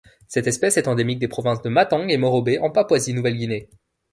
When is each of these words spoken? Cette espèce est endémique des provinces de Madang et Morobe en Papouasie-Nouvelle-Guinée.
Cette 0.27 0.47
espèce 0.47 0.77
est 0.77 0.87
endémique 0.87 1.19
des 1.19 1.27
provinces 1.27 1.61
de 1.61 1.69
Madang 1.69 2.09
et 2.09 2.17
Morobe 2.17 2.49
en 2.61 2.71
Papouasie-Nouvelle-Guinée. 2.71 3.69